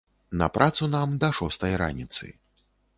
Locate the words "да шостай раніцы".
1.25-2.35